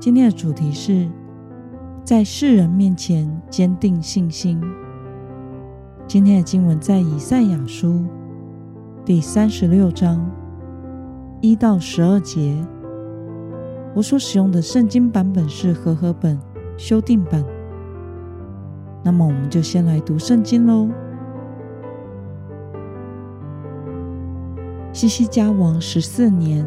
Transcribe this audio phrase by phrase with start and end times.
[0.00, 1.08] 今天的主题是
[2.04, 4.60] 在世人面前坚定信心。
[6.06, 8.04] 今天的经文在以赛亚书
[9.04, 10.24] 第三十六章
[11.40, 12.64] 一到十二节。
[13.92, 16.38] 我所使用的圣经版本是和合本
[16.76, 17.44] 修订版。
[19.02, 20.88] 那么，我们就先来读圣经喽。
[24.92, 26.64] 西西家王十四年。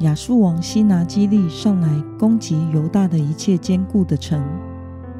[0.00, 4.40] 亚述王西拿基立上来攻击犹大的一切坚固的城，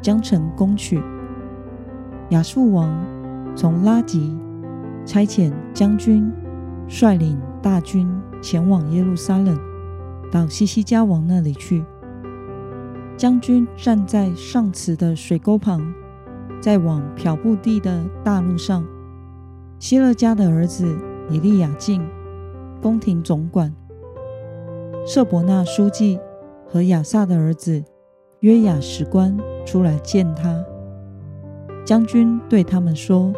[0.01, 1.03] 将城攻取。
[2.31, 2.89] 亚述王
[3.57, 4.39] 从拉吉
[5.05, 6.31] 差遣将军，
[6.87, 8.09] 率领大军
[8.41, 9.59] 前往耶路撒冷，
[10.31, 11.85] 到西西家王那里去。
[13.17, 15.93] 将军站在上池的水沟旁，
[16.61, 18.87] 在往漂布地的大路上。
[19.81, 20.97] 希勒家的儿子
[21.29, 22.07] 以利亚敬，
[22.81, 23.75] 宫廷总管。
[25.11, 26.21] 舍伯纳书记
[26.67, 27.83] 和亚萨的儿子
[28.41, 30.63] 约雅史官出来见他。
[31.83, 33.33] 将军对他们说：“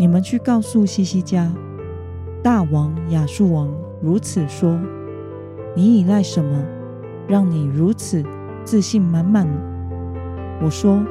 [0.00, 1.52] 你们去告诉西西家，
[2.42, 4.80] 大王亚述王如此说：
[5.74, 6.64] 你倚赖什么，
[7.26, 8.24] 让你如此
[8.64, 9.46] 自信满满？
[10.62, 11.04] 我说，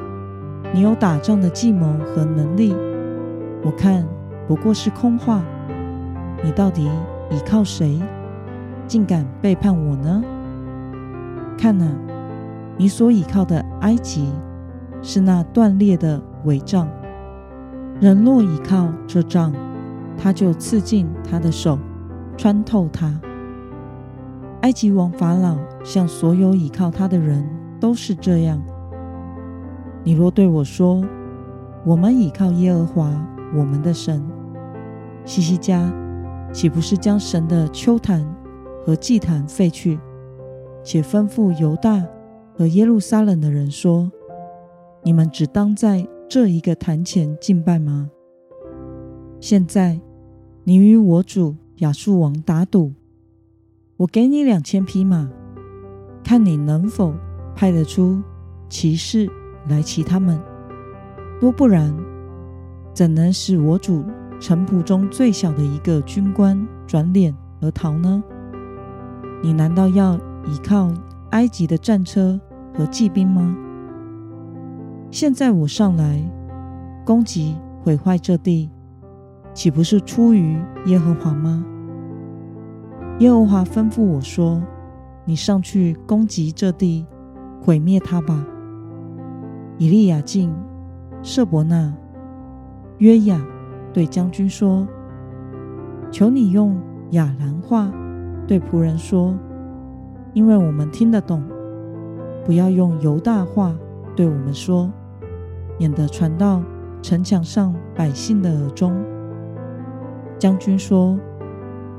[0.74, 2.74] 你有打仗的计谋和能力，
[3.62, 4.04] 我看
[4.48, 5.44] 不过是空话。
[6.42, 6.90] 你到底
[7.30, 8.02] 依靠谁？”
[8.88, 10.24] 竟敢背叛我呢？
[11.58, 11.86] 看哪，
[12.76, 14.32] 你所倚靠的埃及
[15.02, 16.88] 是那断裂的帷帐。
[18.00, 19.52] 人若倚靠这帐，
[20.16, 21.78] 他就刺进他的手，
[22.36, 23.20] 穿透它。
[24.62, 27.44] 埃及王法老向所有倚靠他的人
[27.78, 28.60] 都是这样。
[30.02, 31.04] 你若对我说
[31.84, 33.10] ：“我们倚靠耶和华
[33.54, 34.24] 我们的神。”
[35.24, 35.92] 西西家
[36.52, 38.24] 岂不是将神的邱坛
[38.88, 39.98] 和祭坛废去，
[40.82, 42.02] 且吩咐犹大
[42.56, 44.10] 和耶路撒冷的人说
[45.04, 48.10] ：“你们只当在这一个坛前敬拜吗？”
[49.40, 50.00] 现在
[50.64, 52.94] 你与我主亚述王打赌，
[53.98, 55.30] 我给你两千匹马，
[56.24, 57.12] 看你能否
[57.54, 58.22] 派得出
[58.70, 59.28] 骑士
[59.68, 60.40] 来骑他们。
[61.42, 61.94] 若不然，
[62.94, 64.02] 怎能使我主
[64.40, 68.24] 臣仆中最小的一个军官转脸而逃呢？
[69.42, 70.16] 你难道要
[70.46, 70.92] 倚靠
[71.30, 72.40] 埃及的战车
[72.74, 73.56] 和骑兵吗？
[75.10, 76.22] 现在我上来
[77.04, 78.68] 攻击毁坏这地，
[79.54, 81.64] 岂不是出于耶和华吗？
[83.20, 84.62] 耶和华吩咐我说
[85.24, 87.06] ：“你上去攻击这地，
[87.60, 88.44] 毁灭它吧。”
[89.78, 90.54] 以利亚敬、
[91.22, 91.94] 舍伯那、
[92.98, 93.40] 约雅
[93.92, 94.86] 对将军说
[96.10, 96.76] ：“求你用
[97.12, 97.90] 亚兰话。”
[98.48, 99.38] 对仆人说
[100.32, 101.42] ：“因为我们听得懂，
[102.46, 103.76] 不要用犹大话
[104.16, 104.90] 对我们说，
[105.78, 106.62] 免得传到
[107.02, 108.96] 城墙上百姓的耳中。”
[110.40, 111.18] 将军说：“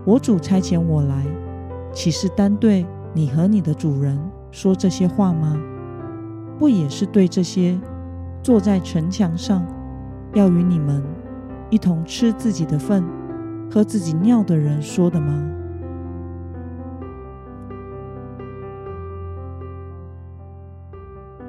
[0.04, 1.24] 我主差遣我来，
[1.94, 2.84] 岂是单对
[3.14, 5.56] 你和你的主人说这些话吗？
[6.58, 7.80] 不也是对这些
[8.42, 9.64] 坐在城墙上，
[10.34, 11.04] 要与你们
[11.70, 13.04] 一同吃自己的粪、
[13.72, 15.46] 喝自己尿的人说的吗？”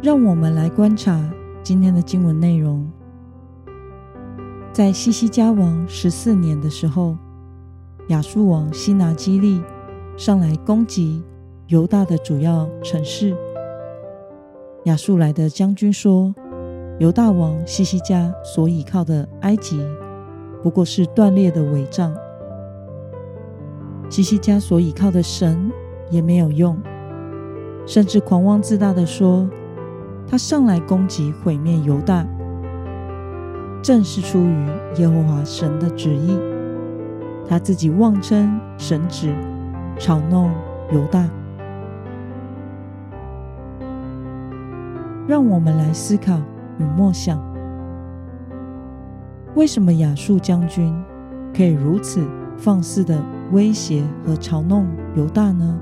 [0.02, 1.30] 让我们来观察
[1.62, 2.90] 今天的经文内容。
[4.72, 7.14] 在西西家王十四年的时候，
[8.08, 9.60] 亚述王西拿基立
[10.16, 11.22] 上来攻击
[11.66, 13.36] 犹大的主要城市。
[14.84, 16.34] 亚述来的将军说
[16.98, 19.86] ：“犹大王西西家所倚靠的埃及，
[20.62, 22.10] 不过是断裂的帷帐；
[24.08, 25.70] 西西家所倚靠的神
[26.10, 26.80] 也没有用，
[27.84, 29.46] 甚至狂妄自大的说。”
[30.30, 32.24] 他上来攻击毁灭犹大，
[33.82, 34.66] 正是出于
[34.98, 36.38] 耶和华神的旨意。
[37.48, 39.34] 他自己妄称神旨，
[39.98, 40.52] 嘲弄
[40.92, 41.28] 犹大。
[45.26, 46.40] 让我们来思考
[46.78, 47.42] 与默想：
[49.56, 50.94] 为什么亚述将军
[51.52, 52.24] 可以如此
[52.56, 54.86] 放肆的威胁和嘲弄
[55.16, 55.76] 犹大呢？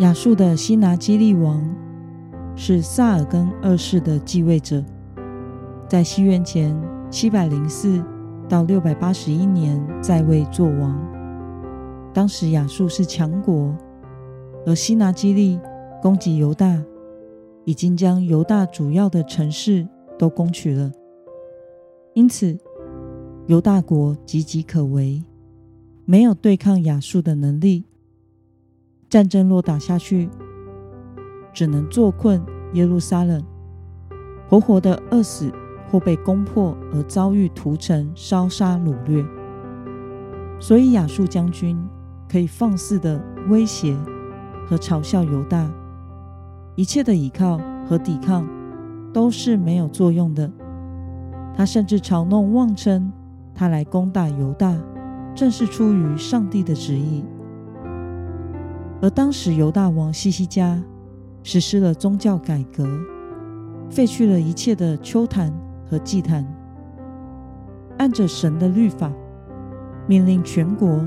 [0.00, 1.66] 亚述的西拿基立王
[2.54, 4.84] 是萨尔根二世的继位者，
[5.88, 6.78] 在西元前
[7.10, 8.04] 七百零四
[8.46, 10.94] 到六百八十一年在位作王。
[12.12, 13.74] 当时亚述是强国，
[14.66, 15.58] 而西拿基立
[16.02, 16.78] 攻击犹大，
[17.64, 19.88] 已经将犹大主要的城市
[20.18, 20.92] 都攻取了，
[22.12, 22.54] 因此
[23.46, 25.24] 犹大国岌岌可危，
[26.04, 27.84] 没有对抗亚述的能力。
[29.08, 30.28] 战争若打下去，
[31.52, 32.42] 只能坐困
[32.72, 33.42] 耶路撒冷，
[34.48, 35.52] 活活的饿死
[35.90, 39.24] 或被攻破而遭遇屠城、烧杀掳掠。
[40.58, 41.78] 所以亚述将军
[42.28, 43.96] 可以放肆的威胁
[44.66, 45.70] 和嘲笑犹大，
[46.74, 48.44] 一切的倚靠和抵抗
[49.12, 50.50] 都是没有作用的。
[51.54, 53.12] 他甚至嘲弄妄称
[53.54, 54.76] 他来攻打犹大，
[55.34, 57.24] 正是出于上帝的旨意。
[59.02, 60.82] 而当时犹大王希西家
[61.42, 62.88] 实施了宗教改革，
[63.90, 65.52] 废去了一切的邱坛
[65.88, 66.46] 和祭坛，
[67.98, 69.12] 按着神的律法，
[70.06, 71.06] 命令全国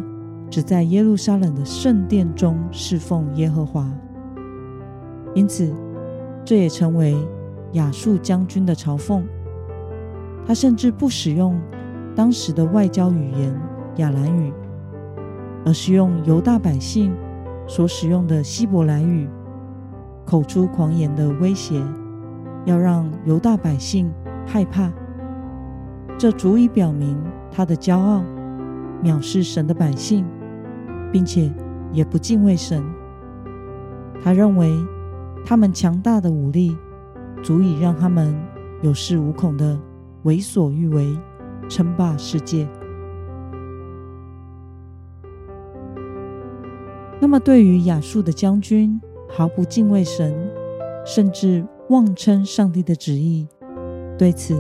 [0.49, 3.91] 只在耶路撒冷的圣殿中侍奉耶和华。
[5.33, 5.73] 因此，
[6.45, 7.17] 这也成为
[7.73, 9.23] 亚述将军的嘲讽。
[10.45, 11.59] 他甚至不使用
[12.15, 13.61] 当时的外交语言
[13.97, 14.53] 亚兰语，
[15.65, 17.11] 而是用犹大百姓。
[17.69, 19.29] 所使用的希伯来语，
[20.25, 21.79] 口出狂言的威胁，
[22.65, 24.11] 要让犹大百姓
[24.43, 24.91] 害怕。
[26.17, 27.15] 这足以表明
[27.51, 28.23] 他的骄傲，
[29.03, 30.25] 藐视神的百姓，
[31.11, 31.53] 并且
[31.93, 32.83] 也不敬畏神。
[34.23, 34.75] 他认为
[35.45, 36.75] 他们强大的武力，
[37.43, 38.35] 足以让他们
[38.81, 39.79] 有恃无恐的
[40.23, 41.15] 为所欲为，
[41.69, 42.67] 称霸世界。
[47.21, 50.33] 那么，对于亚述的将军毫不敬畏神，
[51.05, 53.45] 甚至妄称上帝的旨意，
[54.17, 54.59] 对此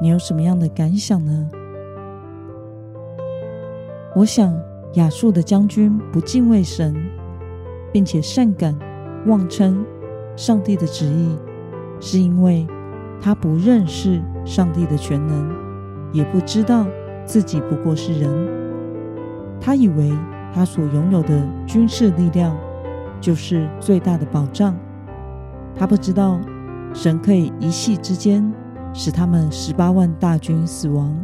[0.00, 1.50] 你有什么样的感想呢？
[4.14, 4.56] 我想，
[4.94, 6.94] 亚述的将军不敬畏神，
[7.92, 8.78] 并且擅敢
[9.26, 9.84] 妄称
[10.36, 11.36] 上帝的旨意，
[11.98, 12.66] 是因为
[13.20, 15.52] 他不认识上帝的全能，
[16.12, 16.86] 也不知道
[17.26, 18.48] 自己不过是人，
[19.60, 20.12] 他以为。
[20.52, 22.56] 他所拥有的军事力量
[23.20, 24.74] 就是最大的保障。
[25.76, 26.38] 他不知道，
[26.92, 28.52] 神可以一夕之间
[28.92, 31.16] 使他们十八万大军死亡。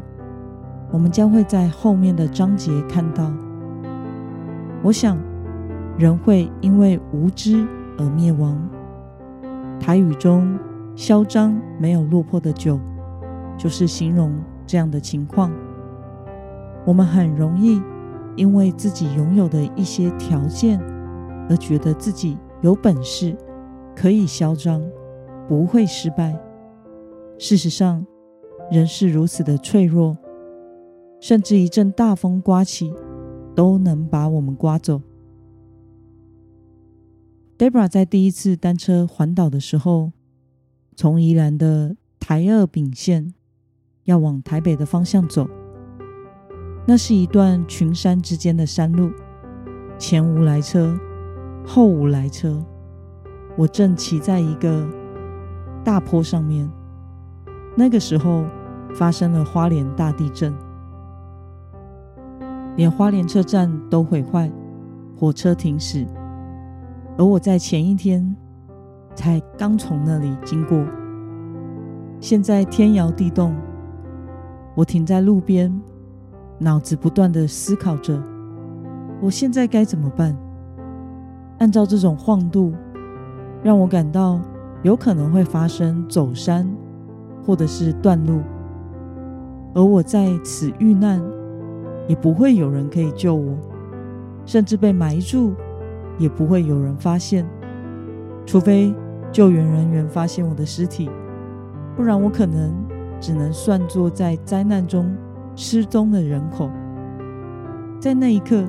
[0.93, 3.33] 我们将会在后面的章节看到。
[4.83, 5.19] 我想，
[5.99, 7.67] 人会因为无知
[7.99, 8.57] 而灭亡。
[9.81, 10.57] 台语中
[10.95, 12.79] “嚣张没有落魄的酒”，
[13.59, 14.33] 就是形容
[14.65, 15.51] 这样的情况。
[16.85, 17.83] 我们很容易。
[18.37, 20.79] 因为自己拥有的一些条件，
[21.49, 23.37] 而觉得自己有本事，
[23.95, 24.83] 可以嚣张，
[25.49, 26.39] 不会失败。
[27.39, 28.07] 事实上，
[28.71, 30.17] 人是如此的脆弱，
[31.21, 32.93] 甚至一阵大风刮起，
[33.55, 35.01] 都能把我们刮走。
[37.59, 40.13] Debra 在第一次单车环岛的时候，
[40.95, 43.33] 从宜兰的台二丙线
[44.05, 45.49] 要往台北的方向走。
[46.89, 49.11] 那是一段群山之间的山路，
[49.99, 50.97] 前无来车，
[51.67, 52.65] 后无来车。
[53.57, 54.89] 我正骑在一个
[55.83, 56.71] 大坡上面。
[57.75, 58.45] 那个时候
[58.95, 60.55] 发生了花莲大地震，
[62.77, 64.49] 连花莲车站都毁坏，
[65.19, 66.07] 火车停驶。
[67.19, 68.37] 而我在前一天
[69.17, 70.87] 才刚从那里经过，
[72.21, 73.57] 现在天摇地动，
[74.77, 75.83] 我停在路边。
[76.59, 78.19] 脑子不断地思考着，
[79.21, 80.35] 我现在该怎么办？
[81.59, 82.73] 按照这种晃度，
[83.63, 84.41] 让我感到
[84.83, 86.67] 有可能会发生走山，
[87.45, 88.41] 或者是断路，
[89.75, 91.23] 而我在此遇难，
[92.09, 93.55] 也不会有人可以救我，
[94.47, 95.53] 甚至被埋住，
[96.19, 97.47] 也不会有人发现，
[98.47, 98.95] 除非
[99.31, 101.11] 救援人员发现我的尸体，
[101.95, 102.75] 不然我可能
[103.21, 105.15] 只能算作在灾难中。
[105.57, 106.71] 失踪的人口，
[107.99, 108.63] 在那一刻，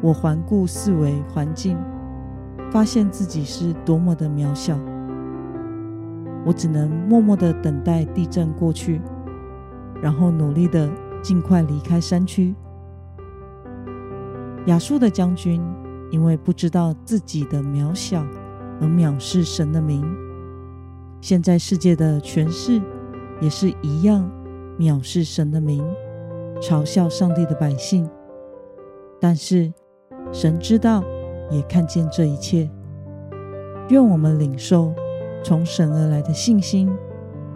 [0.00, 1.76] 我环顾四围环境，
[2.70, 4.78] 发现自己是多么的渺小。
[6.46, 9.00] 我只能默默的等待地震过去，
[10.00, 12.54] 然后努力的尽快离开山区。
[14.66, 15.62] 亚述的将军
[16.10, 18.24] 因为不知道自己的渺小
[18.80, 20.02] 而藐视神的名，
[21.20, 22.80] 现在世界的权势
[23.40, 24.30] 也是一样
[24.78, 25.84] 藐视神的名。
[26.60, 28.08] 嘲笑上帝的百姓，
[29.20, 29.72] 但是
[30.32, 31.02] 神知道，
[31.50, 32.68] 也看见这一切，
[33.90, 34.92] 愿我们领受
[35.44, 36.90] 从神而来的信心，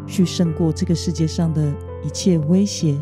[0.07, 3.01] 去胜过这个世界上的一切威胁。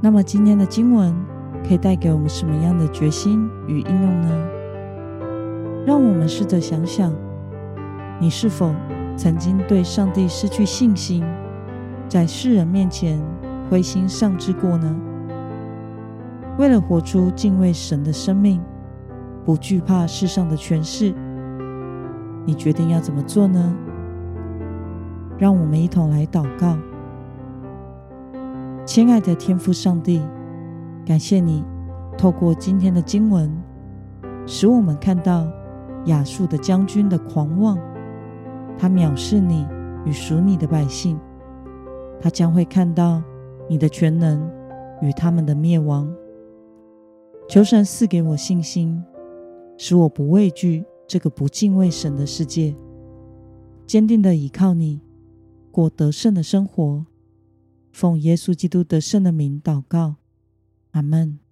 [0.00, 1.14] 那么，今天的经文
[1.66, 4.48] 可以带给我们什么样的决心与应用呢？
[5.86, 7.12] 让我们试着想想，
[8.20, 8.74] 你是否
[9.16, 11.24] 曾经对上帝失去信心，
[12.08, 13.20] 在世人面前
[13.70, 14.94] 灰心丧志过呢？
[16.58, 18.60] 为了活出敬畏神的生命，
[19.44, 21.12] 不惧怕世上的权势，
[22.44, 23.74] 你决定要怎么做呢？
[25.36, 26.76] 让我们一同来祷告。
[28.86, 30.22] 亲爱的天父上帝，
[31.04, 31.64] 感谢你
[32.16, 33.50] 透过今天的经文，
[34.46, 35.44] 使我们看到
[36.04, 37.76] 亚述的将军的狂妄，
[38.78, 39.66] 他藐视你
[40.04, 41.18] 与属你的百姓，
[42.24, 43.22] 他将会看到
[43.68, 44.50] 你的全能
[45.02, 46.10] 与他们的灭亡。
[47.46, 49.04] 求神赐给我信心，
[49.76, 52.74] 使我不畏惧这个不敬畏神的世界，
[53.86, 55.02] 坚定的依靠你，
[55.70, 57.04] 过得胜的生活。
[57.92, 60.14] 奉耶稣基督得胜的名祷告，
[60.92, 61.43] 阿门。